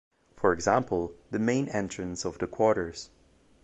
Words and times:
For 0.35 0.51
example, 0.51 1.13
the 1.29 1.37
main 1.37 1.69
entrance 1.69 2.25
of 2.25 2.39
the 2.39 2.47
quarters. 2.47 3.11